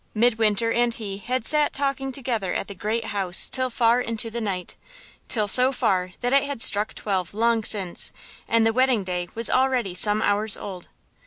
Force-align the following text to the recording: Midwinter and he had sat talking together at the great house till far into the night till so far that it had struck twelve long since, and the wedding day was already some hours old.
Midwinter 0.15 0.71
and 0.73 0.91
he 0.95 1.19
had 1.19 1.45
sat 1.45 1.73
talking 1.73 2.11
together 2.11 2.55
at 2.55 2.67
the 2.67 2.73
great 2.73 3.05
house 3.13 3.47
till 3.47 3.69
far 3.69 4.01
into 4.01 4.31
the 4.31 4.41
night 4.41 4.75
till 5.27 5.47
so 5.47 5.71
far 5.71 6.13
that 6.21 6.33
it 6.33 6.41
had 6.41 6.59
struck 6.59 6.95
twelve 6.95 7.35
long 7.35 7.63
since, 7.63 8.11
and 8.47 8.65
the 8.65 8.73
wedding 8.73 9.03
day 9.03 9.29
was 9.35 9.47
already 9.47 9.93
some 9.93 10.19
hours 10.23 10.57
old. 10.57 10.87